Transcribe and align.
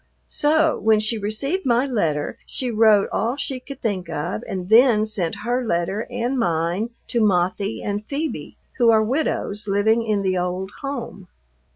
So 0.29 0.79
when 0.79 0.99
she 0.99 1.19
received 1.19 1.63
my 1.63 1.85
letter 1.85 2.39
she 2.47 2.71
wrote 2.71 3.07
all 3.11 3.35
she 3.35 3.59
could 3.59 3.83
think 3.83 4.09
of, 4.09 4.43
and 4.47 4.67
then 4.67 5.05
sent 5.05 5.35
her 5.45 5.63
letter 5.63 6.07
and 6.09 6.39
mine 6.39 6.89
to 7.09 7.21
Mothie 7.21 7.83
and 7.83 8.03
Phoebe, 8.03 8.57
who 8.79 8.89
are 8.89 9.03
widows 9.03 9.67
living 9.67 10.03
in 10.03 10.23
the 10.23 10.39
old 10.39 10.71
home. 10.81 11.27